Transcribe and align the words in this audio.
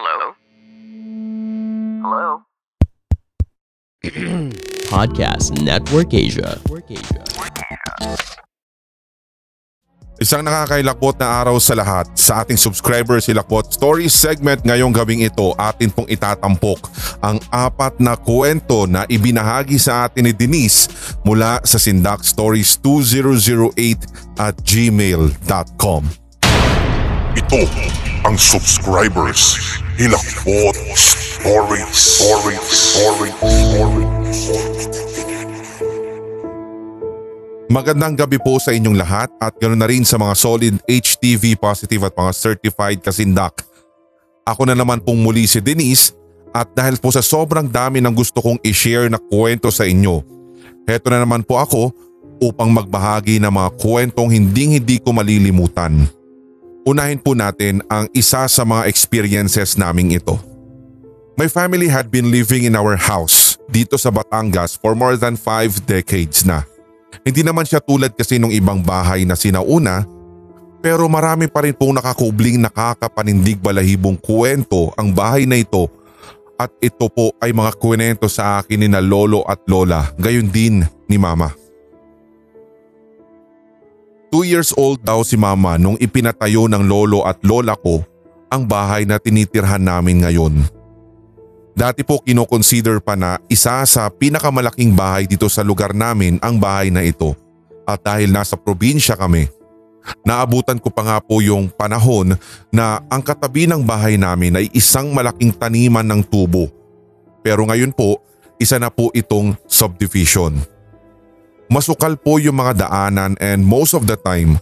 Hello? 0.00 0.32
Hello? 2.00 2.26
Podcast 4.96 5.52
Network 5.60 6.16
Asia. 6.16 6.56
Isang 10.16 10.40
nakakailakbot 10.48 11.20
na 11.20 11.44
araw 11.44 11.60
sa 11.60 11.76
lahat 11.76 12.08
sa 12.16 12.40
ating 12.40 12.56
subscribers 12.56 13.28
Ilakbot 13.28 13.76
Stories 13.76 14.16
segment 14.16 14.64
ngayong 14.64 14.96
gabing 14.96 15.20
ito 15.20 15.52
atin 15.60 15.92
pong 15.92 16.08
itatampok 16.08 16.88
ang 17.20 17.36
apat 17.52 18.00
na 18.00 18.16
kwento 18.16 18.88
na 18.88 19.04
ibinahagi 19.04 19.76
sa 19.76 20.08
atin 20.08 20.24
ni 20.24 20.32
Denise 20.32 20.88
mula 21.28 21.60
sa 21.60 21.76
Sindak 21.76 22.24
Stories 22.24 22.80
2008 22.80 24.40
at 24.40 24.56
gmail.com. 24.64 26.02
Ito 27.36 27.60
ang 28.30 28.38
subscribers 28.38 29.58
Hilakbot 29.98 30.78
Stories 30.94 31.90
Stories 31.90 32.62
Stories 32.70 33.34
Stories 33.42 34.38
Magandang 37.66 38.14
gabi 38.14 38.38
po 38.38 38.62
sa 38.62 38.70
inyong 38.70 38.94
lahat 38.94 39.34
at 39.42 39.58
ganoon 39.58 39.82
na 39.82 39.90
rin 39.90 40.06
sa 40.06 40.14
mga 40.14 40.38
solid 40.38 40.78
HTV 40.86 41.58
positive 41.58 42.06
at 42.06 42.14
mga 42.14 42.30
certified 42.30 43.02
kasindak. 43.02 43.66
Ako 44.46 44.62
na 44.62 44.78
naman 44.78 45.02
pong 45.02 45.26
muli 45.26 45.50
si 45.50 45.58
Denise 45.58 46.14
at 46.54 46.70
dahil 46.70 47.02
po 47.02 47.10
sa 47.10 47.26
sobrang 47.26 47.66
dami 47.66 47.98
ng 47.98 48.14
gusto 48.14 48.38
kong 48.38 48.62
i-share 48.62 49.10
na 49.10 49.18
kwento 49.18 49.74
sa 49.74 49.82
inyo, 49.82 50.22
heto 50.86 51.10
na 51.10 51.26
naman 51.26 51.42
po 51.42 51.58
ako 51.58 51.90
upang 52.38 52.70
magbahagi 52.70 53.42
ng 53.42 53.50
mga 53.50 53.70
kwentong 53.74 54.30
hindi 54.30 54.78
hindi 54.78 55.02
ko 55.02 55.10
malilimutan. 55.10 56.19
Unahin 56.90 57.22
po 57.22 57.38
natin 57.38 57.86
ang 57.86 58.10
isa 58.10 58.50
sa 58.50 58.62
mga 58.66 58.90
experiences 58.90 59.78
naming 59.78 60.10
ito. 60.10 60.34
My 61.38 61.46
family 61.46 61.86
had 61.86 62.10
been 62.10 62.34
living 62.34 62.66
in 62.66 62.74
our 62.74 62.98
house 62.98 63.54
dito 63.70 63.94
sa 63.94 64.10
Batangas 64.10 64.74
for 64.74 64.98
more 64.98 65.14
than 65.14 65.38
5 65.38 65.86
decades 65.86 66.42
na. 66.42 66.66
Hindi 67.22 67.46
naman 67.46 67.62
siya 67.62 67.78
tulad 67.78 68.18
kasi 68.18 68.42
nung 68.42 68.50
ibang 68.50 68.82
bahay 68.82 69.22
na 69.22 69.38
sinauna 69.38 70.02
pero 70.82 71.06
marami 71.06 71.46
pa 71.46 71.62
rin 71.62 71.78
pong 71.78 71.94
nakakubling 71.94 72.58
nakakapanindig 72.58 73.62
balahibong 73.62 74.18
kwento 74.18 74.90
ang 74.98 75.14
bahay 75.14 75.46
na 75.46 75.62
ito 75.62 75.86
at 76.58 76.74
ito 76.82 77.06
po 77.06 77.30
ay 77.38 77.54
mga 77.54 77.70
kwento 77.78 78.26
sa 78.26 78.58
akin 78.58 78.82
ni 78.82 78.88
na 78.90 78.98
lolo 78.98 79.46
at 79.46 79.62
lola 79.70 80.10
gayon 80.18 80.50
din 80.50 80.82
ni 81.06 81.14
mama. 81.22 81.54
Two 84.30 84.46
years 84.46 84.70
old 84.78 85.02
daw 85.02 85.26
si 85.26 85.34
mama 85.34 85.74
nung 85.74 85.98
ipinatayo 85.98 86.70
ng 86.70 86.86
lolo 86.86 87.26
at 87.26 87.42
lola 87.42 87.74
ko 87.74 87.98
ang 88.46 88.62
bahay 88.62 89.02
na 89.02 89.18
tinitirhan 89.18 89.82
namin 89.82 90.22
ngayon. 90.22 90.54
Dati 91.74 92.06
po 92.06 92.22
kinoconsider 92.22 93.02
pa 93.02 93.18
na 93.18 93.42
isa 93.50 93.82
sa 93.90 94.06
pinakamalaking 94.06 94.94
bahay 94.94 95.26
dito 95.26 95.50
sa 95.50 95.66
lugar 95.66 95.90
namin 95.98 96.38
ang 96.46 96.62
bahay 96.62 96.94
na 96.94 97.02
ito. 97.02 97.34
At 97.82 98.06
dahil 98.06 98.30
nasa 98.30 98.54
probinsya 98.54 99.18
kami, 99.18 99.50
naabutan 100.22 100.78
ko 100.78 100.94
pa 100.94 101.02
nga 101.02 101.18
po 101.18 101.42
yung 101.42 101.66
panahon 101.66 102.38
na 102.70 103.02
ang 103.10 103.26
katabi 103.26 103.66
ng 103.66 103.82
bahay 103.82 104.14
namin 104.14 104.62
ay 104.62 104.70
isang 104.70 105.10
malaking 105.10 105.50
taniman 105.50 106.06
ng 106.06 106.22
tubo. 106.22 106.70
Pero 107.42 107.66
ngayon 107.66 107.90
po, 107.90 108.22
isa 108.62 108.78
na 108.78 108.94
po 108.94 109.10
itong 109.10 109.58
subdivision. 109.66 110.54
Masukal 111.70 112.18
po 112.18 112.42
yung 112.42 112.58
mga 112.58 112.82
daanan 112.82 113.38
and 113.38 113.62
most 113.62 113.94
of 113.94 114.02
the 114.02 114.18
time, 114.18 114.58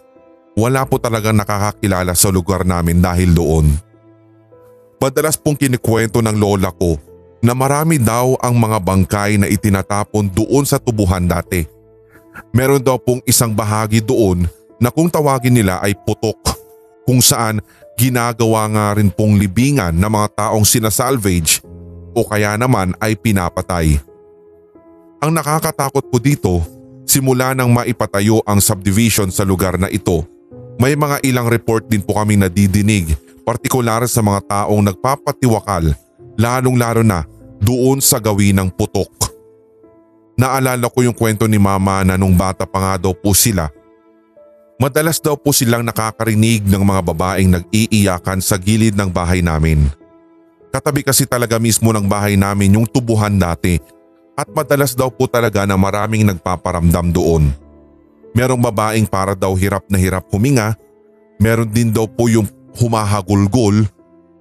wala 0.52 0.84
po 0.84 1.00
talaga 1.00 1.32
nakakakilala 1.32 2.12
sa 2.12 2.28
lugar 2.28 2.68
namin 2.68 3.00
dahil 3.00 3.32
doon. 3.32 3.64
Madalas 5.00 5.40
pong 5.40 5.56
kinikwento 5.56 6.20
ng 6.20 6.36
lola 6.36 6.68
ko 6.68 7.00
na 7.40 7.56
marami 7.56 7.96
daw 7.96 8.36
ang 8.44 8.60
mga 8.60 8.78
bangkay 8.84 9.40
na 9.40 9.48
itinatapon 9.48 10.28
doon 10.28 10.68
sa 10.68 10.76
tubuhan 10.76 11.24
dati. 11.24 11.64
Meron 12.52 12.84
daw 12.84 13.00
pong 13.00 13.24
isang 13.24 13.56
bahagi 13.56 14.04
doon 14.04 14.44
na 14.76 14.92
kung 14.92 15.08
tawagin 15.08 15.56
nila 15.56 15.80
ay 15.80 15.96
putok 15.96 16.36
kung 17.08 17.24
saan 17.24 17.64
ginagawa 17.96 18.68
nga 18.68 18.86
rin 19.00 19.08
pong 19.08 19.40
libingan 19.40 19.96
ng 19.96 20.12
mga 20.12 20.28
taong 20.44 20.68
sinasalvage 20.68 21.64
o 22.12 22.20
kaya 22.28 22.52
naman 22.60 22.92
ay 23.00 23.16
pinapatay. 23.16 23.96
Ang 25.24 25.32
nakakatakot 25.34 26.04
po 26.04 26.20
dito, 26.20 26.62
simula 27.18 27.50
nang 27.50 27.74
maipatayo 27.74 28.38
ang 28.46 28.62
subdivision 28.62 29.34
sa 29.34 29.42
lugar 29.42 29.74
na 29.74 29.90
ito, 29.90 30.22
may 30.78 30.94
mga 30.94 31.18
ilang 31.26 31.50
report 31.50 31.90
din 31.90 31.98
po 31.98 32.14
kami 32.14 32.38
nadidinig 32.38 33.18
partikular 33.42 34.06
sa 34.06 34.22
mga 34.22 34.46
taong 34.46 34.86
nagpapatiwakal 34.86 35.90
lalong 36.38 36.78
lalo 36.78 37.02
na 37.02 37.26
doon 37.58 37.98
sa 37.98 38.22
gawin 38.22 38.54
ng 38.54 38.70
putok. 38.70 39.10
Naalala 40.38 40.86
ko 40.86 41.02
yung 41.02 41.16
kwento 41.18 41.50
ni 41.50 41.58
mama 41.58 42.06
na 42.06 42.14
nung 42.14 42.38
bata 42.38 42.62
pa 42.62 42.78
nga 42.78 42.94
daw 43.10 43.10
po 43.10 43.34
sila. 43.34 43.66
Madalas 44.78 45.18
daw 45.18 45.34
po 45.34 45.50
silang 45.50 45.82
nakakarinig 45.82 46.62
ng 46.70 46.82
mga 46.86 47.02
babaeng 47.02 47.50
nag-iiyakan 47.50 48.38
sa 48.38 48.54
gilid 48.54 48.94
ng 48.94 49.10
bahay 49.10 49.42
namin. 49.42 49.90
Katabi 50.70 51.02
kasi 51.02 51.26
talaga 51.26 51.58
mismo 51.58 51.90
ng 51.90 52.06
bahay 52.06 52.38
namin 52.38 52.78
yung 52.78 52.86
tubuhan 52.86 53.34
dati 53.34 53.97
at 54.38 54.46
madalas 54.54 54.94
daw 54.94 55.10
po 55.10 55.26
talaga 55.26 55.66
na 55.66 55.74
maraming 55.74 56.22
nagpaparamdam 56.22 57.10
doon. 57.10 57.50
Merong 58.38 58.62
babaeng 58.62 59.10
para 59.10 59.34
daw 59.34 59.50
hirap 59.58 59.82
na 59.90 59.98
hirap 59.98 60.30
huminga, 60.30 60.78
meron 61.42 61.66
din 61.66 61.90
daw 61.90 62.06
po 62.06 62.30
yung 62.30 62.46
humahagulgol, 62.78 63.82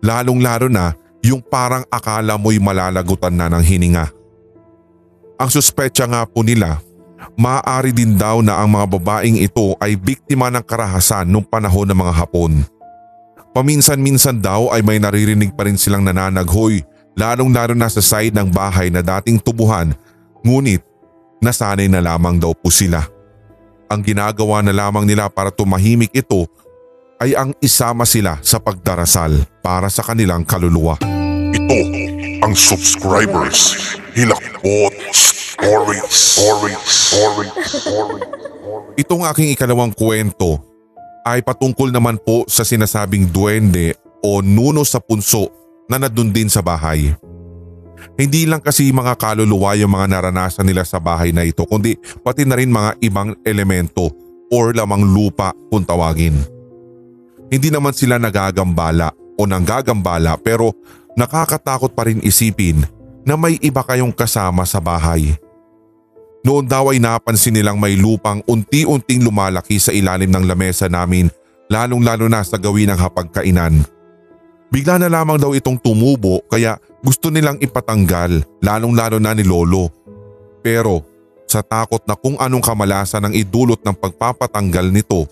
lalong 0.05 0.37
lalo 0.37 0.69
na 0.69 0.93
yung 1.25 1.41
parang 1.41 1.81
akala 1.89 2.37
mo'y 2.37 2.61
malalagutan 2.61 3.33
na 3.33 3.49
ng 3.49 3.63
hininga. 3.65 4.13
Ang 5.41 5.49
suspetsa 5.49 6.05
nga 6.05 6.29
po 6.29 6.45
nila, 6.45 6.77
maaari 7.33 7.89
din 7.89 8.13
daw 8.13 8.45
na 8.45 8.61
ang 8.61 8.69
mga 8.69 8.85
babaeng 9.01 9.41
ito 9.41 9.73
ay 9.81 9.97
biktima 9.97 10.53
ng 10.53 10.61
karahasan 10.61 11.25
noong 11.25 11.49
panahon 11.49 11.89
ng 11.89 11.97
mga 11.97 12.13
Hapon. 12.13 12.53
Paminsan-minsan 13.49 14.37
daw 14.37 14.69
ay 14.69 14.85
may 14.85 15.01
naririnig 15.01 15.57
pa 15.57 15.65
rin 15.65 15.81
silang 15.81 16.05
nananaghoy 16.05 16.85
lalong 17.17 17.49
lalo 17.49 17.73
na 17.73 17.89
sa 17.89 17.99
side 17.99 18.31
ng 18.37 18.53
bahay 18.53 18.93
na 18.93 19.01
dating 19.01 19.41
tubuhan 19.41 19.91
ngunit 20.45 20.85
nasanay 21.41 21.89
na 21.89 21.97
lamang 21.97 22.37
daw 22.37 22.53
po 22.53 22.69
sila. 22.69 23.09
Ang 23.89 24.05
ginagawa 24.05 24.61
na 24.61 24.69
lamang 24.69 25.09
nila 25.09 25.25
para 25.25 25.49
tumahimik 25.49 26.13
ito 26.13 26.45
ay 27.17 27.33
ang 27.33 27.57
isama 27.57 28.05
sila 28.05 28.37
sa 28.45 28.61
pagdarasal 28.61 29.33
para 29.65 29.89
sa 29.89 30.05
kanilang 30.05 30.45
kaluluwa. 30.45 31.01
Ito 31.57 31.79
ang 32.45 32.53
subscribers 32.53 33.73
Hilakbot 34.13 34.93
Stories 35.09 36.05
Stories 36.05 36.77
Stories 36.85 37.61
Stories 37.65 38.23
Itong 38.93 39.25
aking 39.25 39.57
ikalawang 39.57 39.89
kwento 39.95 40.61
ay 41.25 41.41
patungkol 41.41 41.89
naman 41.89 42.21
po 42.21 42.45
sa 42.45 42.61
sinasabing 42.61 43.25
duwende 43.33 43.97
o 44.21 44.45
nuno 44.45 44.85
sa 44.85 45.01
punso 45.01 45.49
na 45.87 45.97
nadun 45.99 46.31
din 46.31 46.51
sa 46.51 46.63
bahay. 46.63 47.15
Hindi 48.13 48.45
lang 48.45 48.61
kasi 48.61 48.93
mga 48.93 49.17
kaluluwa 49.17 49.73
yung 49.73 49.93
mga 49.93 50.07
naranasan 50.07 50.67
nila 50.67 50.85
sa 50.85 51.01
bahay 51.01 51.33
na 51.33 51.41
ito 51.41 51.65
kundi 51.65 51.97
pati 52.21 52.45
na 52.45 52.57
rin 52.57 52.69
mga 52.69 53.01
ibang 53.01 53.33
elemento 53.41 54.13
or 54.53 54.71
lamang 54.71 55.01
lupa 55.01 55.51
kung 55.73 55.83
tawagin. 55.83 56.37
Hindi 57.47 57.73
naman 57.73 57.95
sila 57.95 58.21
nagagambala 58.21 59.11
o 59.39 59.47
nanggagambala 59.47 60.37
pero 60.37 60.75
nakakatakot 61.17 61.95
pa 61.95 62.05
rin 62.05 62.21
isipin 62.21 62.85
na 63.25 63.33
may 63.35 63.57
iba 63.59 63.81
kayong 63.81 64.13
kasama 64.13 64.63
sa 64.63 64.77
bahay. 64.77 65.33
Noon 66.45 66.69
daw 66.69 66.93
ay 66.93 67.01
napansin 67.01 67.57
nilang 67.57 67.81
may 67.81 67.97
lupang 67.97 68.39
unti-unting 68.45 69.25
lumalaki 69.25 69.81
sa 69.81 69.91
ilalim 69.91 70.31
ng 70.31 70.47
lamesa 70.47 70.87
namin 70.87 71.27
lalong 71.67 72.03
lalo 72.03 72.31
na 72.31 72.39
sa 72.43 72.55
gawin 72.55 72.87
ng 72.93 72.99
hapagkainan. 72.99 73.83
Bigla 74.67 74.99
na 74.99 75.07
lamang 75.07 75.39
daw 75.39 75.55
itong 75.55 75.79
tumubo 75.79 76.43
kaya 76.51 76.75
gusto 76.99 77.31
nilang 77.31 77.55
ipatanggal 77.63 78.43
lalong 78.59 78.93
lalo 78.93 79.17
na 79.17 79.31
ni 79.31 79.47
Lolo. 79.47 79.87
Pero 80.59 81.07
sa 81.47 81.63
takot 81.63 82.03
na 82.03 82.19
kung 82.19 82.35
anong 82.35 82.59
kamalasan 82.59 83.23
ang 83.23 83.33
idulot 83.33 83.79
ng 83.79 83.95
pagpapatanggal 83.95 84.91
nito, 84.91 85.23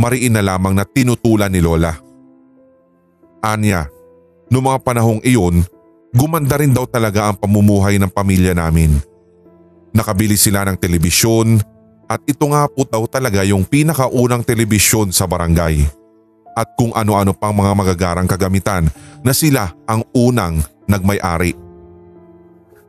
mariin 0.00 0.32
na 0.32 0.40
lamang 0.40 0.72
na 0.72 0.88
tinutulan 0.88 1.52
ni 1.52 1.60
Lola. 1.60 1.92
Anya, 3.44 3.92
noong 4.48 4.64
mga 4.72 4.80
panahong 4.80 5.20
iyon, 5.20 5.60
gumanda 6.16 6.56
rin 6.56 6.72
daw 6.72 6.88
talaga 6.88 7.28
ang 7.28 7.36
pamumuhay 7.36 8.00
ng 8.00 8.08
pamilya 8.08 8.56
namin. 8.56 8.96
Nakabili 9.92 10.40
sila 10.40 10.64
ng 10.64 10.80
telebisyon 10.80 11.60
at 12.08 12.24
ito 12.24 12.48
nga 12.48 12.64
po 12.64 12.88
daw 12.88 13.04
talaga 13.04 13.44
yung 13.44 13.68
pinakaunang 13.68 14.40
telebisyon 14.40 15.12
sa 15.12 15.28
barangay. 15.28 15.84
At 16.52 16.76
kung 16.76 16.92
ano-ano 16.92 17.32
pang 17.32 17.56
mga 17.56 17.72
magagarang 17.72 18.28
kagamitan 18.28 18.88
na 19.24 19.32
sila 19.32 19.72
ang 19.88 20.04
unang 20.12 20.60
nagmay-ari. 20.84 21.56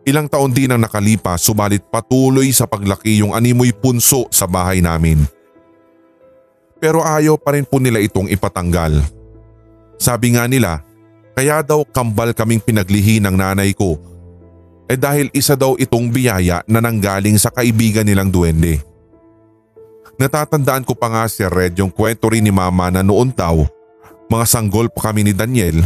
Ilang 0.03 0.27
taon 0.27 0.51
din 0.51 0.67
ang 0.67 0.83
nakalipas 0.83 1.39
subalit 1.39 1.79
patuloy 1.87 2.51
sa 2.51 2.67
paglaki 2.67 3.23
yung 3.23 3.31
animoy 3.31 3.71
punso 3.71 4.27
sa 4.27 4.43
bahay 4.43 4.83
namin. 4.83 5.23
Pero 6.83 6.99
ayaw 6.99 7.39
pa 7.39 7.55
rin 7.55 7.63
po 7.63 7.79
nila 7.79 8.03
itong 8.03 8.27
ipatanggal. 8.27 8.99
Sabi 9.95 10.35
nga 10.35 10.43
nila, 10.43 10.83
Kaya 11.33 11.65
daw 11.65 11.81
kambal 11.81 12.29
kaming 12.35 12.61
pinaglihi 12.61 13.17
ng 13.17 13.33
nanay 13.33 13.73
ko. 13.73 13.97
Eh 14.85 14.99
dahil 14.99 15.33
isa 15.33 15.57
daw 15.57 15.73
itong 15.81 16.13
biyaya 16.13 16.61
na 16.69 16.77
nanggaling 16.77 17.39
sa 17.41 17.49
kaibigan 17.49 18.05
nilang 18.05 18.29
duwende. 18.29 18.92
Natatandaan 20.17 20.85
ko 20.85 20.93
pa 20.93 21.09
nga 21.09 21.23
si 21.25 21.41
Red 21.41 21.81
yung 21.81 21.89
kwento 21.89 22.29
rin 22.29 22.45
ni 22.45 22.53
mama 22.53 22.93
na 22.93 23.01
noon 23.01 23.33
daw, 23.33 23.65
mga 24.29 24.45
sanggol 24.45 24.87
pa 24.93 25.09
kami 25.09 25.25
ni 25.25 25.33
Daniel. 25.33 25.81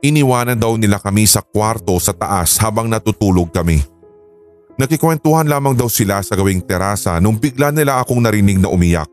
Iniwanan 0.00 0.56
daw 0.56 0.78
nila 0.80 0.96
kami 0.96 1.28
sa 1.28 1.44
kwarto 1.44 1.98
sa 2.00 2.16
taas 2.16 2.56
habang 2.56 2.88
natutulog 2.88 3.52
kami. 3.52 3.84
Nakikwentuhan 4.80 5.44
lamang 5.44 5.76
daw 5.76 5.92
sila 5.92 6.24
sa 6.24 6.32
gawing 6.32 6.64
terasa 6.64 7.20
nung 7.20 7.36
bigla 7.36 7.68
nila 7.68 8.00
akong 8.00 8.22
narinig 8.22 8.56
na 8.56 8.72
umiyak. 8.72 9.12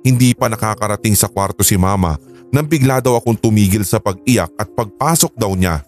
Hindi 0.00 0.32
pa 0.32 0.48
nakakarating 0.48 1.12
sa 1.12 1.28
kwarto 1.28 1.60
si 1.60 1.76
mama 1.76 2.16
nang 2.48 2.64
bigla 2.64 3.04
daw 3.04 3.20
akong 3.20 3.36
tumigil 3.36 3.84
sa 3.84 4.00
pag-iyak 4.00 4.48
at 4.56 4.68
pagpasok 4.72 5.36
daw 5.36 5.52
niya. 5.52 5.84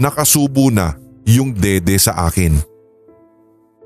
Nakasubo 0.00 0.74
na 0.74 0.98
yung 1.22 1.54
dede 1.54 1.94
sa 2.02 2.26
akin. 2.26 2.69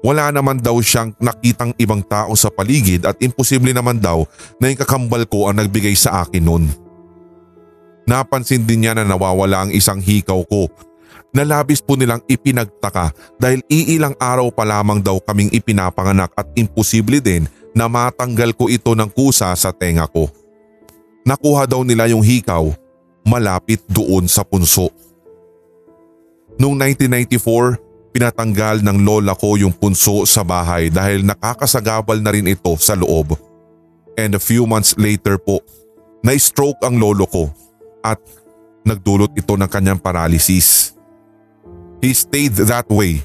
Wala 0.05 0.29
naman 0.29 0.61
daw 0.61 0.77
siyang 0.85 1.17
nakitang 1.17 1.73
ibang 1.81 2.05
tao 2.05 2.37
sa 2.37 2.53
paligid 2.53 3.09
at 3.09 3.17
imposible 3.25 3.73
naman 3.73 3.97
daw 3.97 4.29
na 4.61 4.69
yung 4.69 4.77
kakambal 4.77 5.25
ko 5.25 5.49
ang 5.49 5.57
nagbigay 5.57 5.97
sa 5.97 6.21
akin 6.21 6.45
noon. 6.45 6.69
Napansin 8.05 8.69
din 8.69 8.85
niya 8.85 8.93
na 8.93 9.09
nawawala 9.09 9.65
ang 9.65 9.73
isang 9.73 9.97
hikaw 9.97 10.45
ko 10.45 10.69
na 11.33 11.41
labis 11.41 11.81
po 11.81 11.97
nilang 11.97 12.21
ipinagtaka 12.29 13.17
dahil 13.41 13.65
iilang 13.73 14.13
araw 14.21 14.53
pa 14.53 14.69
lamang 14.69 15.01
daw 15.01 15.17
kaming 15.25 15.49
ipinapanganak 15.57 16.29
at 16.37 16.53
imposible 16.53 17.17
din 17.25 17.49
na 17.73 17.89
matanggal 17.89 18.53
ko 18.53 18.69
ito 18.69 18.93
ng 18.93 19.09
kusa 19.09 19.57
sa 19.57 19.73
tenga 19.73 20.05
ko. 20.05 20.29
Nakuha 21.25 21.65
daw 21.65 21.81
nila 21.81 22.13
yung 22.13 22.21
hikaw 22.21 22.69
malapit 23.25 23.81
doon 23.89 24.29
sa 24.29 24.45
punso. 24.45 24.93
Noong 26.61 26.77
1994, 26.77 27.94
pinatanggal 28.15 28.87
ng 28.87 29.03
lola 29.03 29.35
ko 29.35 29.59
yung 29.59 29.75
punso 29.75 30.23
sa 30.23 30.47
bahay 30.47 30.87
dahil 30.87 31.27
nakakasagabal 31.27 32.23
na 32.23 32.31
rin 32.31 32.47
ito 32.47 32.71
sa 32.79 32.95
loob. 32.95 33.35
And 34.15 34.39
a 34.39 34.43
few 34.43 34.71
months 34.71 34.95
later 34.95 35.35
po, 35.35 35.59
na-stroke 36.23 36.79
ang 36.87 37.03
lolo 37.03 37.27
ko 37.27 37.51
at 38.07 38.23
nagdulot 38.87 39.35
ito 39.35 39.59
ng 39.59 39.67
kanyang 39.67 39.99
paralysis. 39.99 40.95
He 41.99 42.15
stayed 42.15 42.55
that 42.71 42.87
way 42.87 43.19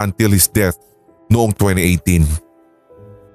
until 0.00 0.32
his 0.32 0.48
death 0.48 0.80
noong 1.28 1.52
2018. 1.52 2.24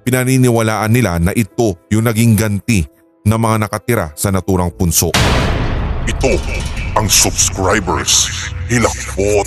Pinaniniwalaan 0.02 0.90
nila 0.90 1.22
na 1.22 1.30
ito 1.30 1.78
yung 1.94 2.10
naging 2.10 2.34
ganti 2.34 2.82
ng 3.22 3.38
mga 3.38 3.56
nakatira 3.62 4.06
sa 4.18 4.34
naturang 4.34 4.74
punso. 4.74 5.14
Ito 6.06 6.34
ang 6.98 7.06
subscribers. 7.06 8.26
Hilakbot 8.66 9.46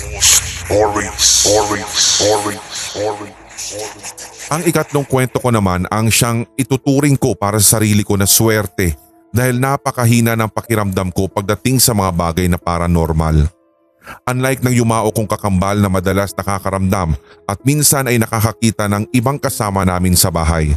Stories. 0.70 1.18
Stories. 1.18 1.90
Stories. 1.90 2.62
Stories. 2.70 4.08
Ang 4.54 4.62
ikatlong 4.70 5.02
kwento 5.02 5.42
ko 5.42 5.50
naman 5.50 5.82
ang 5.90 6.14
siyang 6.14 6.46
ituturing 6.54 7.18
ko 7.18 7.34
para 7.34 7.58
sa 7.58 7.82
sarili 7.82 8.06
ko 8.06 8.14
na 8.14 8.22
swerte 8.22 8.94
dahil 9.34 9.58
napakahina 9.58 10.38
ng 10.38 10.46
pakiramdam 10.46 11.10
ko 11.10 11.26
pagdating 11.26 11.82
sa 11.82 11.90
mga 11.90 12.14
bagay 12.14 12.46
na 12.46 12.54
paranormal. 12.54 13.50
Unlike 14.30 14.62
ng 14.62 14.78
yumao 14.78 15.10
kong 15.10 15.26
kakambal 15.26 15.74
na 15.74 15.90
madalas 15.90 16.30
nakakaramdam 16.38 17.18
at 17.50 17.58
minsan 17.66 18.06
ay 18.06 18.22
nakakakita 18.22 18.86
ng 18.86 19.10
ibang 19.10 19.42
kasama 19.42 19.82
namin 19.82 20.14
sa 20.14 20.30
bahay. 20.30 20.70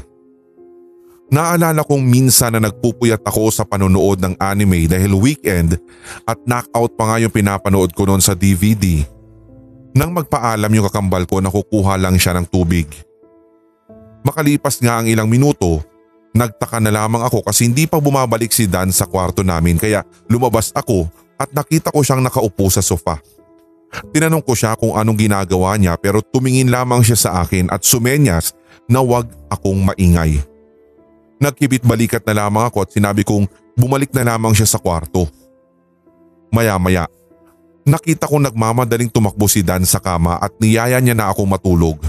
Naalala 1.29 1.85
kong 1.85 2.01
minsan 2.01 2.57
na 2.57 2.65
nagpupuyat 2.65 3.21
ako 3.21 3.53
sa 3.53 3.61
panonood 3.61 4.17
ng 4.25 4.41
anime 4.41 4.89
dahil 4.89 5.13
weekend 5.21 5.77
at 6.25 6.41
knockout 6.49 6.97
pa 6.97 7.13
nga 7.13 7.21
yung 7.21 7.29
pinapanood 7.29 7.93
ko 7.93 8.09
noon 8.09 8.25
sa 8.25 8.33
DVD. 8.33 9.13
Nang 9.93 10.09
magpaalam 10.13 10.73
yung 10.73 10.89
kakambal 10.89 11.29
ko 11.29 11.37
na 11.37 11.53
kukuha 11.53 12.01
lang 12.01 12.17
siya 12.17 12.33
ng 12.37 12.49
tubig. 12.49 12.89
Makalipas 14.25 14.81
nga 14.81 14.97
ang 14.97 15.05
ilang 15.05 15.29
minuto, 15.29 15.85
nagtaka 16.33 16.81
na 16.81 16.89
lamang 16.89 17.21
ako 17.21 17.45
kasi 17.45 17.69
hindi 17.69 17.85
pa 17.85 18.01
bumabalik 18.01 18.49
si 18.49 18.65
Dan 18.65 18.89
sa 18.89 19.05
kwarto 19.05 19.45
namin 19.45 19.77
kaya 19.77 20.01
lumabas 20.25 20.73
ako 20.73 21.05
at 21.37 21.53
nakita 21.53 21.93
ko 21.93 22.01
siyang 22.01 22.25
nakaupo 22.25 22.73
sa 22.73 22.81
sofa. 22.81 23.21
Tinanong 24.09 24.41
ko 24.41 24.57
siya 24.57 24.73
kung 24.73 24.97
anong 24.97 25.29
ginagawa 25.29 25.77
niya 25.77 25.93
pero 26.01 26.25
tumingin 26.25 26.73
lamang 26.73 27.05
siya 27.05 27.17
sa 27.19 27.29
akin 27.45 27.69
at 27.69 27.85
sumenyas 27.85 28.57
na 28.89 29.05
wag 29.05 29.29
akong 29.53 29.77
maingay. 29.77 30.41
Nagkibit 31.37 31.85
balikat 31.85 32.25
na 32.25 32.47
lamang 32.47 32.65
ako 32.65 32.87
at 32.87 32.89
sinabi 32.89 33.21
kong 33.21 33.45
bumalik 33.77 34.09
na 34.15 34.25
lamang 34.25 34.57
siya 34.57 34.65
sa 34.65 34.81
kwarto. 34.81 35.29
Maya-maya, 36.49 37.05
nakita 37.83 38.27
ko 38.27 38.39
nagmamadaling 38.39 39.11
tumakbo 39.11 39.47
si 39.47 39.63
Dan 39.63 39.83
sa 39.83 39.99
kama 39.99 40.39
at 40.39 40.55
niyaya 40.59 40.99
niya 40.99 41.15
na 41.15 41.29
ako 41.31 41.47
matulog. 41.47 41.99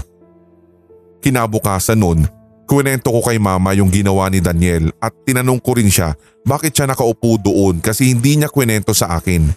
Kinabukasan 1.19 1.99
nun, 1.99 2.23
kwento 2.65 3.11
ko 3.11 3.21
kay 3.23 3.37
mama 3.37 3.75
yung 3.75 3.91
ginawa 3.91 4.27
ni 4.31 4.39
Daniel 4.39 4.91
at 4.99 5.11
tinanong 5.27 5.59
ko 5.59 5.75
rin 5.75 5.91
siya 5.91 6.15
bakit 6.45 6.73
siya 6.73 6.89
nakaupo 6.89 7.41
doon 7.41 7.81
kasi 7.81 8.13
hindi 8.13 8.39
niya 8.39 8.49
kwento 8.49 8.93
sa 8.93 9.17
akin. 9.17 9.49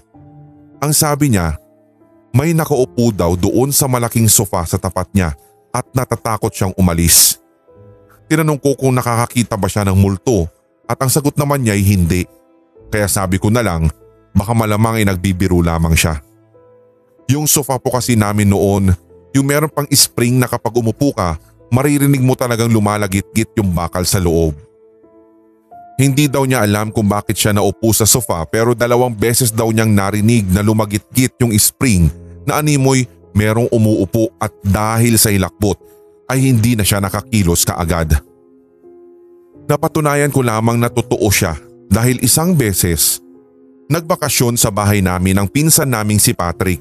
Ang 0.79 0.93
sabi 0.94 1.35
niya, 1.35 1.59
may 2.32 2.55
nakaupo 2.55 3.11
daw 3.11 3.35
doon 3.35 3.75
sa 3.75 3.91
malaking 3.91 4.31
sofa 4.31 4.62
sa 4.64 4.79
tapat 4.79 5.09
niya 5.12 5.35
at 5.73 5.85
natatakot 5.93 6.53
siyang 6.53 6.75
umalis. 6.79 7.41
Tinanong 8.29 8.61
ko 8.61 8.76
kung 8.76 8.93
nakakakita 8.93 9.56
ba 9.56 9.69
siya 9.69 9.88
ng 9.88 9.97
multo 9.97 10.49
at 10.88 10.97
ang 11.00 11.09
sagot 11.12 11.37
naman 11.37 11.64
niya 11.64 11.76
ay 11.76 11.85
hindi. 11.85 12.23
Kaya 12.88 13.09
sabi 13.09 13.37
ko 13.37 13.53
na 13.53 13.61
lang 13.61 13.93
baka 14.38 14.55
malamang 14.55 15.02
ay 15.02 15.05
nagbibiro 15.05 15.58
lamang 15.58 15.99
siya. 15.99 16.23
Yung 17.29 17.50
sofa 17.50 17.76
po 17.76 17.90
kasi 17.93 18.14
namin 18.14 18.49
noon, 18.49 18.94
yung 19.35 19.44
meron 19.44 19.69
pang 19.69 19.85
spring 19.90 20.38
na 20.38 20.46
kapag 20.46 20.73
umupo 20.79 21.12
ka, 21.12 21.37
maririnig 21.69 22.23
mo 22.23 22.32
talagang 22.32 22.73
lumalagit-git 22.73 23.52
yung 23.58 23.75
bakal 23.75 24.06
sa 24.06 24.17
loob. 24.23 24.56
Hindi 25.99 26.31
daw 26.31 26.46
niya 26.46 26.62
alam 26.62 26.94
kung 26.94 27.11
bakit 27.11 27.35
siya 27.35 27.50
naupo 27.50 27.90
sa 27.90 28.06
sofa 28.06 28.46
pero 28.46 28.70
dalawang 28.70 29.11
beses 29.11 29.50
daw 29.50 29.67
niyang 29.75 29.90
narinig 29.90 30.46
na 30.46 30.62
lumagit-git 30.62 31.35
yung 31.43 31.50
spring 31.58 32.06
na 32.46 32.62
animoy 32.62 33.02
merong 33.35 33.67
umuupo 33.75 34.31
at 34.38 34.55
dahil 34.62 35.19
sa 35.19 35.35
ilakbot 35.35 35.75
ay 36.31 36.38
hindi 36.38 36.79
na 36.79 36.87
siya 36.87 37.02
nakakilos 37.02 37.67
kaagad. 37.67 38.14
Napatunayan 39.69 40.31
ko 40.31 40.40
lamang 40.40 40.79
na 40.79 40.87
totoo 40.87 41.29
siya 41.35 41.58
dahil 41.90 42.23
isang 42.23 42.55
beses 42.55 43.19
nagbakasyon 43.88 44.61
sa 44.61 44.69
bahay 44.69 45.00
namin 45.00 45.40
ang 45.40 45.49
pinsan 45.49 45.88
naming 45.88 46.20
si 46.20 46.37
Patrick. 46.37 46.81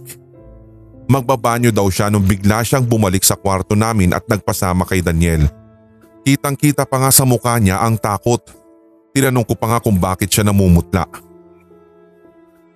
Magbabanyo 1.08 1.72
daw 1.72 1.88
siya 1.88 2.12
nung 2.12 2.28
bigla 2.28 2.62
siyang 2.68 2.84
bumalik 2.84 3.24
sa 3.24 3.40
kwarto 3.40 3.80
namin 3.80 4.12
at 4.12 4.28
nagpasama 4.28 4.84
kay 4.84 5.00
Daniel. 5.00 5.48
Kitang 6.28 6.60
kita 6.60 6.84
pa 6.84 7.00
nga 7.00 7.12
sa 7.16 7.24
mukha 7.24 7.56
niya 7.64 7.80
ang 7.80 7.96
takot. 7.96 8.44
Tinanong 9.16 9.48
ko 9.48 9.56
pa 9.56 9.72
nga 9.72 9.80
kung 9.80 9.96
bakit 9.96 10.28
siya 10.28 10.44
namumutla. 10.44 11.08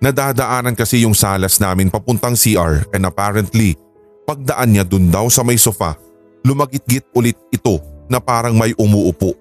Nadadaanan 0.00 0.74
kasi 0.74 1.04
yung 1.04 1.14
salas 1.14 1.60
namin 1.60 1.92
papuntang 1.92 2.34
CR 2.34 2.88
and 2.96 3.04
apparently 3.04 3.76
pagdaan 4.24 4.74
niya 4.74 4.82
dun 4.88 5.12
daw 5.12 5.28
sa 5.28 5.44
may 5.44 5.60
sofa 5.60 5.94
lumagitgit 6.42 7.06
ulit 7.14 7.38
ito 7.54 7.78
na 8.10 8.18
parang 8.18 8.58
may 8.58 8.74
umuupo. 8.74 9.32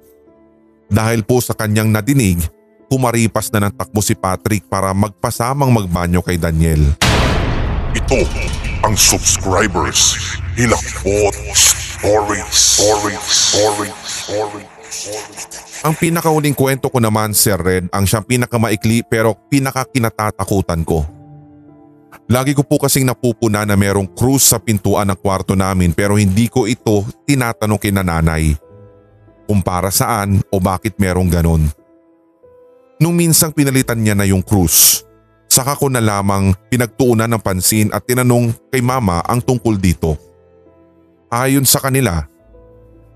Dahil 0.91 1.25
po 1.25 1.41
sa 1.41 1.57
kanyang 1.57 1.89
nadinig, 1.89 2.37
kumaripas 2.91 3.47
na 3.55 3.63
ng 3.63 3.73
takbo 3.79 4.03
si 4.03 4.11
Patrick 4.19 4.67
para 4.67 4.91
magpasamang 4.91 5.71
magbanyo 5.71 6.19
kay 6.19 6.35
Daniel. 6.35 6.91
Ito 7.95 8.27
ang 8.83 8.99
subscribers. 8.99 10.19
Hilakbot 10.59 11.31
Stories. 12.01 12.49
Stories. 12.51 13.23
Stories. 13.23 13.97
Stories. 14.03 14.69
Ang 15.85 15.93
pinakahuling 15.95 16.57
kwento 16.57 16.89
ko 16.89 16.97
naman 16.99 17.31
Sir 17.31 17.61
Red 17.61 17.93
ang 17.93 18.09
siyang 18.09 18.25
pinakamaikli 18.25 19.05
pero 19.05 19.37
pinakakinatatakutan 19.47 20.81
ko. 20.81 21.05
Lagi 22.25 22.57
ko 22.57 22.65
po 22.65 22.81
kasing 22.81 23.05
napupuna 23.05 23.63
na 23.69 23.77
merong 23.77 24.09
cruise 24.17 24.49
sa 24.49 24.57
pintuan 24.57 25.13
ng 25.13 25.19
kwarto 25.21 25.53
namin 25.53 25.93
pero 25.93 26.17
hindi 26.17 26.49
ko 26.49 26.65
ito 26.67 27.07
tinatanong 27.23 27.77
kina 27.79 28.01
nanay. 28.01 28.57
Kung 29.45 29.61
para 29.61 29.93
saan 29.93 30.41
o 30.49 30.57
bakit 30.57 30.97
merong 30.97 31.29
ganon. 31.29 31.80
Nung 33.01 33.17
minsang 33.17 33.49
pinalitan 33.49 33.97
niya 33.97 34.13
na 34.13 34.29
yung 34.29 34.45
cruise, 34.45 35.01
saka 35.49 35.73
ko 35.73 35.89
na 35.89 35.97
lamang 35.97 36.53
pinagtuunan 36.69 37.25
ng 37.25 37.41
pansin 37.41 37.89
at 37.89 38.05
tinanong 38.05 38.53
kay 38.69 38.77
mama 38.77 39.25
ang 39.25 39.41
tungkol 39.41 39.73
dito. 39.73 40.13
Ayon 41.33 41.65
sa 41.65 41.81
kanila, 41.81 42.29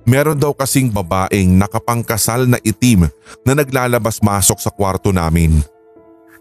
meron 0.09 0.41
daw 0.41 0.57
kasing 0.57 0.89
babaeng 0.89 1.53
nakapangkasal 1.53 2.49
na 2.49 2.57
itim 2.65 3.05
na 3.45 3.53
naglalabas-masok 3.53 4.57
sa 4.57 4.73
kwarto 4.73 5.13
namin. 5.13 5.61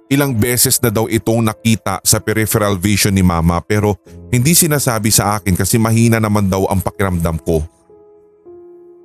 Ilang 0.09 0.33
beses 0.41 0.81
na 0.81 0.89
daw 0.89 1.05
itong 1.05 1.45
nakita 1.45 2.01
sa 2.01 2.25
peripheral 2.25 2.81
vision 2.81 3.13
ni 3.13 3.21
mama 3.21 3.61
pero 3.61 4.01
hindi 4.33 4.57
sinasabi 4.57 5.13
sa 5.13 5.37
akin 5.37 5.53
kasi 5.53 5.77
mahina 5.77 6.17
naman 6.17 6.49
daw 6.49 6.65
ang 6.73 6.81
pakiramdam 6.81 7.37
ko. 7.45 7.61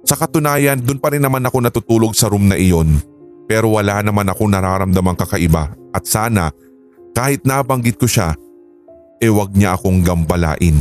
Sa 0.08 0.16
katunayan, 0.16 0.80
dun 0.80 0.96
pa 0.96 1.12
rin 1.12 1.20
naman 1.20 1.44
ako 1.44 1.60
natutulog 1.60 2.16
sa 2.16 2.32
room 2.32 2.48
na 2.48 2.56
iyon 2.56 3.09
pero 3.50 3.74
wala 3.74 4.06
naman 4.06 4.30
ako 4.30 4.46
nararamdamang 4.46 5.18
kakaiba 5.18 5.74
at 5.90 6.06
sana 6.06 6.54
kahit 7.18 7.42
nabanggit 7.42 7.98
ko 7.98 8.06
siya, 8.06 8.38
e 9.18 9.28
wag 9.34 9.58
niya 9.58 9.74
akong 9.74 10.06
gambalain. 10.06 10.78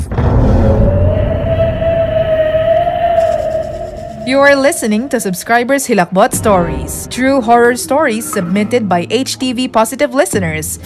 You 4.28 4.44
are 4.44 4.52
listening 4.52 5.08
to 5.08 5.16
Subscribers 5.24 5.88
Hilakbot 5.88 6.36
Stories, 6.36 7.08
true 7.08 7.40
horror 7.40 7.80
stories 7.80 8.28
submitted 8.28 8.84
by 8.84 9.08
HTV 9.08 9.72
Positive 9.72 10.12
listeners. 10.12 10.76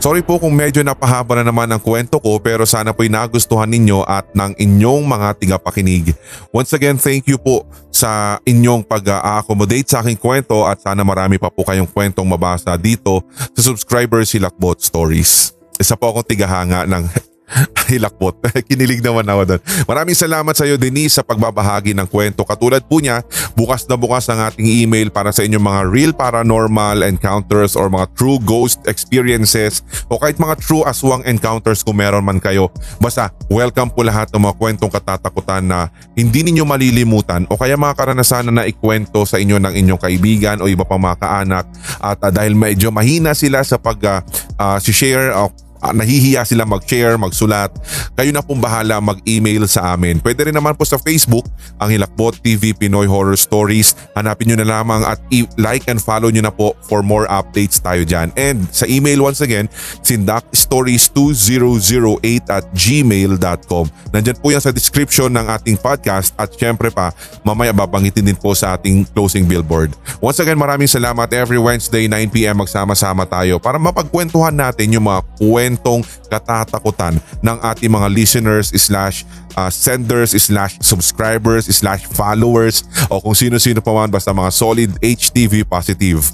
Sorry 0.00 0.24
po 0.24 0.40
kung 0.40 0.56
medyo 0.56 0.80
napahaba 0.80 1.36
na 1.36 1.44
naman 1.44 1.68
ang 1.68 1.76
kwento 1.76 2.16
ko 2.16 2.40
pero 2.40 2.64
sana 2.64 2.96
po'y 2.96 3.12
nagustuhan 3.12 3.68
ninyo 3.68 4.00
at 4.08 4.32
ng 4.32 4.56
inyong 4.56 5.04
mga 5.04 5.36
tigapakinig. 5.36 6.16
Once 6.48 6.72
again, 6.72 6.96
thank 6.96 7.28
you 7.28 7.36
po 7.36 7.68
sa 7.92 8.40
inyong 8.48 8.80
pag-accommodate 8.80 9.92
sa 9.92 10.00
aking 10.00 10.16
kwento 10.16 10.64
at 10.64 10.80
sana 10.80 11.04
marami 11.04 11.36
pa 11.36 11.52
po 11.52 11.68
kayong 11.68 11.84
kwentong 11.84 12.24
mabasa 12.24 12.80
dito 12.80 13.20
sa 13.52 13.60
Subscribers 13.60 14.32
Hilakbot 14.32 14.80
Stories. 14.80 15.52
Isa 15.76 16.00
po 16.00 16.16
akong 16.16 16.24
tigahanga 16.24 16.88
ng 16.88 17.04
Hilakbot. 17.90 18.38
Kinilig 18.68 19.02
naman 19.02 19.26
ako 19.26 19.42
doon. 19.54 19.60
Maraming 19.86 20.16
salamat 20.16 20.54
sa 20.54 20.64
iyo 20.66 20.78
Denise 20.78 21.18
sa 21.18 21.26
pagbabahagi 21.26 21.92
ng 21.96 22.06
kwento. 22.06 22.46
Katulad 22.46 22.86
po 22.86 23.02
niya, 23.02 23.22
bukas 23.58 23.84
na 23.90 23.98
bukas 23.98 24.26
ang 24.30 24.40
ating 24.46 24.66
email 24.66 25.10
para 25.10 25.34
sa 25.34 25.42
inyong 25.42 25.64
mga 25.64 25.80
real 25.90 26.12
paranormal 26.14 27.02
encounters 27.06 27.74
or 27.74 27.90
mga 27.90 28.06
true 28.14 28.38
ghost 28.42 28.82
experiences 28.86 29.82
o 30.06 30.18
kahit 30.18 30.38
mga 30.38 30.58
true 30.62 30.86
aswang 30.86 31.24
encounters 31.26 31.82
kung 31.82 31.98
meron 31.98 32.24
man 32.24 32.38
kayo. 32.38 32.70
Basta 33.02 33.34
welcome 33.50 33.90
po 33.90 34.06
lahat 34.06 34.30
ng 34.30 34.42
mga 34.42 34.56
kwentong 34.56 34.92
katatakutan 34.92 35.64
na 35.66 35.90
hindi 36.14 36.46
ninyo 36.46 36.62
malilimutan 36.62 37.44
o 37.50 37.58
kaya 37.58 37.74
mga 37.74 37.94
karanasan 37.98 38.52
na 38.54 38.66
ikwento 38.66 39.26
sa 39.26 39.42
inyo 39.42 39.58
ng 39.58 39.74
inyong 39.74 40.00
kaibigan 40.00 40.56
o 40.62 40.70
iba 40.70 40.86
pang 40.86 41.02
mga 41.02 41.18
kaanak 41.18 41.66
at 41.98 42.18
uh, 42.22 42.30
dahil 42.30 42.54
medyo 42.54 42.94
mahina 42.94 43.34
sila 43.34 43.62
sa 43.66 43.76
pag 43.76 43.98
uh, 44.06 44.20
uh, 44.58 44.78
share 44.80 45.34
uh, 45.34 45.50
uh, 45.80 45.92
nahihiya 45.92 46.44
sila 46.44 46.68
mag-share, 46.68 47.16
magsulat, 47.16 47.72
kayo 48.14 48.30
na 48.30 48.44
pong 48.44 48.60
bahala 48.60 49.00
mag-email 49.00 49.66
sa 49.66 49.96
amin. 49.96 50.20
Pwede 50.20 50.44
rin 50.48 50.56
naman 50.56 50.76
po 50.76 50.84
sa 50.84 50.98
Facebook, 51.00 51.48
ang 51.80 51.90
Hilakbot 51.90 52.36
TV 52.44 52.76
Pinoy 52.76 53.08
Horror 53.08 53.36
Stories. 53.36 53.96
Hanapin 54.14 54.48
nyo 54.52 54.56
na 54.60 54.68
lamang 54.68 55.02
at 55.04 55.20
like 55.56 55.88
and 55.88 56.00
follow 56.00 56.28
nyo 56.28 56.42
na 56.44 56.52
po 56.52 56.76
for 56.84 57.02
more 57.02 57.26
updates 57.32 57.80
tayo 57.80 58.04
dyan. 58.04 58.30
And 58.36 58.68
sa 58.70 58.86
email 58.86 59.24
once 59.24 59.40
again, 59.40 59.68
sindakstories2008 60.04 62.44
at 62.52 62.64
gmail.com. 62.76 63.90
Nandyan 64.12 64.36
po 64.38 64.50
yan 64.52 64.62
sa 64.62 64.70
description 64.70 65.32
ng 65.32 65.48
ating 65.48 65.80
podcast 65.80 66.36
at 66.36 66.52
syempre 66.54 66.92
pa, 66.92 67.10
mamaya 67.40 67.72
babangitin 67.72 68.28
din 68.28 68.36
po 68.36 68.52
sa 68.52 68.76
ating 68.76 69.08
closing 69.16 69.48
billboard. 69.48 69.96
Once 70.20 70.38
again, 70.42 70.60
maraming 70.60 70.90
salamat 70.90 71.32
every 71.32 71.58
Wednesday 71.58 72.04
9pm 72.04 72.60
magsama-sama 72.60 73.24
tayo 73.24 73.56
para 73.56 73.80
mapagkwentuhan 73.80 74.52
natin 74.52 74.92
yung 74.92 75.08
mga 75.08 75.24
kwento 75.40 75.69
kwentong 75.70 76.02
katatakutan 76.26 77.22
ng 77.38 77.56
ating 77.62 77.86
mga 77.86 78.10
listeners 78.10 78.74
slash 78.74 79.22
uh, 79.54 79.70
senders 79.70 80.34
slash 80.34 80.74
subscribers 80.82 81.70
slash 81.70 82.02
followers 82.10 82.82
o 83.06 83.22
kung 83.22 83.38
sino-sino 83.38 83.78
pa 83.78 83.94
man 83.94 84.10
basta 84.10 84.34
mga 84.34 84.50
solid 84.50 84.90
HTV 84.98 85.62
positive. 85.62 86.26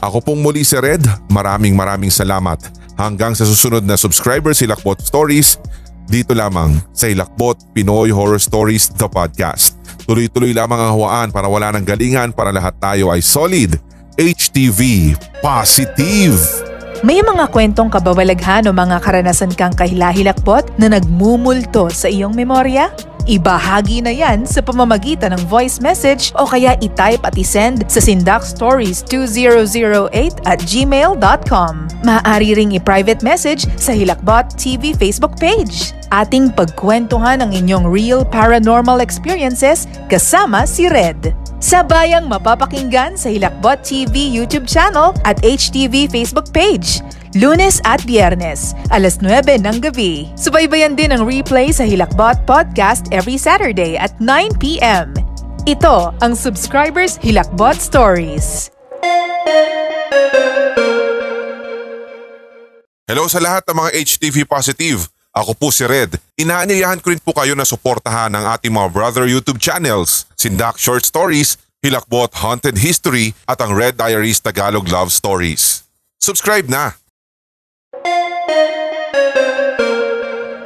Ako 0.00 0.24
pong 0.24 0.40
muli 0.40 0.64
si 0.64 0.76
Red, 0.80 1.04
maraming 1.28 1.76
maraming 1.76 2.12
salamat. 2.12 2.60
Hanggang 2.96 3.36
sa 3.36 3.44
susunod 3.44 3.84
na 3.84 3.96
subscribers 3.96 4.60
Hilakbot 4.60 5.00
Stories, 5.04 5.60
dito 6.08 6.32
lamang 6.36 6.80
sa 6.92 7.08
Hilakbot 7.08 7.72
Pinoy 7.76 8.12
Horror 8.12 8.40
Stories 8.40 8.92
The 8.96 9.08
Podcast. 9.08 9.76
Tuloy-tuloy 10.04 10.52
lamang 10.52 10.80
ang 10.80 10.92
hawaan 10.96 11.28
para 11.32 11.48
wala 11.48 11.72
ng 11.76 11.84
galingan 11.84 12.32
para 12.32 12.52
lahat 12.52 12.76
tayo 12.76 13.08
ay 13.12 13.24
solid 13.24 13.76
HTV 14.20 15.16
Positive. 15.40 16.69
May 17.00 17.24
mga 17.24 17.48
kwentong 17.48 17.88
kabawalaghan 17.88 18.68
o 18.68 18.76
mga 18.76 19.00
karanasan 19.00 19.56
kang 19.56 19.72
kahilahilakbot 19.72 20.76
na 20.76 20.92
nagmumulto 20.92 21.88
sa 21.88 22.12
iyong 22.12 22.36
memorya? 22.36 22.92
Ibahagi 23.30 24.02
na 24.02 24.10
yan 24.10 24.42
sa 24.42 24.58
pamamagitan 24.58 25.30
ng 25.38 25.46
voice 25.46 25.78
message 25.78 26.34
o 26.34 26.50
kaya 26.50 26.74
i-type 26.82 27.22
at 27.22 27.38
i-send 27.38 27.86
sa 27.86 28.02
sindakstories2008 28.02 30.50
at 30.50 30.58
gmail.com. 30.66 31.74
Maaari 32.02 32.58
ring 32.58 32.74
i-private 32.74 33.22
message 33.22 33.70
sa 33.78 33.94
Hilakbot 33.94 34.50
TV 34.58 34.98
Facebook 34.98 35.38
page. 35.38 35.94
Ating 36.10 36.50
pagkwentuhan 36.58 37.38
ang 37.38 37.54
inyong 37.54 37.86
real 37.86 38.26
paranormal 38.26 38.98
experiences 38.98 39.86
kasama 40.10 40.66
si 40.66 40.90
Red. 40.90 41.30
Sabayang 41.62 42.26
mapapakinggan 42.26 43.14
sa 43.14 43.30
Hilakbot 43.30 43.86
TV 43.86 44.26
YouTube 44.26 44.66
channel 44.66 45.14
at 45.22 45.38
HTV 45.46 46.10
Facebook 46.10 46.50
page. 46.50 46.98
Lunes 47.38 47.78
at 47.86 48.02
Biyernes, 48.10 48.74
alas 48.90 49.22
9 49.22 49.62
ng 49.62 49.78
gabi. 49.78 50.26
Subaybayan 50.34 50.98
din 50.98 51.14
ang 51.14 51.22
replay 51.22 51.70
sa 51.70 51.86
Hilakbot 51.86 52.42
Podcast 52.42 53.06
every 53.14 53.38
Saturday 53.38 53.94
at 53.94 54.10
9pm. 54.18 55.14
Ito 55.62 56.10
ang 56.18 56.34
Subscribers 56.34 57.22
Hilakbot 57.22 57.78
Stories. 57.78 58.74
Hello 63.06 63.30
sa 63.30 63.38
lahat 63.38 63.62
ng 63.70 63.78
mga 63.78 63.90
HTV 63.94 64.36
Positive. 64.50 65.06
Ako 65.30 65.54
po 65.54 65.70
si 65.70 65.86
Red. 65.86 66.18
Inaanyayahan 66.34 66.98
ko 66.98 67.14
rin 67.14 67.22
po 67.22 67.30
kayo 67.30 67.54
na 67.54 67.62
suportahan 67.62 68.34
ang 68.34 68.58
ating 68.58 68.74
mga 68.74 68.90
brother 68.90 69.30
YouTube 69.30 69.62
channels, 69.62 70.26
Sindak 70.34 70.82
Short 70.82 71.06
Stories, 71.06 71.54
Hilakbot 71.78 72.34
Haunted 72.42 72.82
History 72.82 73.38
at 73.46 73.62
ang 73.62 73.70
Red 73.70 73.94
Diaries 73.94 74.42
Tagalog 74.42 74.90
Love 74.90 75.14
Stories. 75.14 75.86
Subscribe 76.18 76.66
na! 76.66 76.99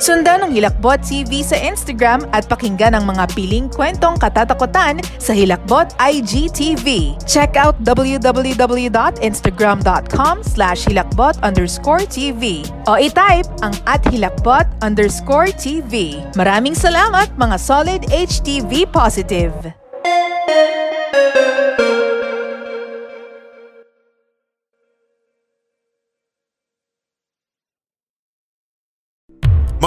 Sundan 0.04 0.44
ang 0.44 0.52
Hilakbot 0.52 1.00
TV 1.00 1.40
sa 1.40 1.56
Instagram 1.56 2.28
at 2.36 2.44
pakinggan 2.44 2.92
ang 2.92 3.08
mga 3.08 3.24
piling 3.32 3.72
kwentong 3.72 4.20
katatakutan 4.20 5.00
sa 5.16 5.32
Hilakbot 5.32 5.96
IGTV. 5.96 7.16
Check 7.24 7.56
out 7.56 7.72
www.instagram.com 7.80 10.36
slash 10.44 10.84
hilakbot 10.84 11.40
underscore 11.40 12.04
TV 12.04 12.68
o 12.84 13.00
itype 13.00 13.48
ang 13.64 13.72
at 13.88 14.04
hilakbot 14.12 14.68
underscore 14.84 15.48
TV. 15.56 16.20
Maraming 16.36 16.76
salamat 16.76 17.32
mga 17.40 17.56
solid 17.56 18.04
HTV 18.12 18.84
positive! 18.92 19.72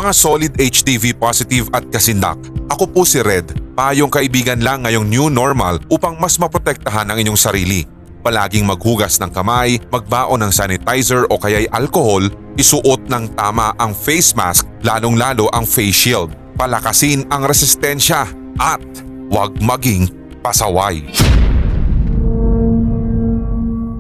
Mga 0.08 0.24
solid 0.24 0.54
HTV 0.56 1.20
positive 1.20 1.68
at 1.76 1.84
kasindak, 1.92 2.40
ako 2.72 2.88
po 2.88 3.04
si 3.04 3.20
Red, 3.20 3.76
payong 3.76 4.08
kaibigan 4.08 4.56
lang 4.64 4.88
ngayong 4.88 5.04
new 5.04 5.28
normal 5.28 5.84
upang 5.92 6.16
mas 6.16 6.40
maprotektahan 6.40 7.12
ang 7.12 7.20
inyong 7.20 7.36
sarili. 7.36 7.84
Palaging 8.24 8.64
maghugas 8.64 9.20
ng 9.20 9.28
kamay, 9.36 9.76
magbaon 9.92 10.48
ng 10.48 10.52
sanitizer 10.56 11.28
o 11.28 11.36
kaya'y 11.36 11.68
alcohol, 11.76 12.24
isuot 12.56 13.04
ng 13.12 13.36
tama 13.36 13.76
ang 13.76 13.92
face 13.92 14.32
mask 14.32 14.64
lalong-lalo 14.80 15.52
ang 15.52 15.68
face 15.68 16.08
shield, 16.08 16.32
palakasin 16.56 17.28
ang 17.28 17.44
resistensya 17.44 18.32
at 18.64 18.80
huwag 19.28 19.60
maging 19.60 20.08
pasaway. 20.40 21.04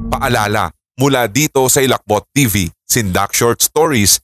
Paalala, 0.08 0.72
mula 0.96 1.28
dito 1.28 1.68
sa 1.68 1.84
Ilakbot 1.84 2.32
TV, 2.32 2.72
Sindak 2.88 3.36
Short 3.36 3.60
Stories 3.60 4.24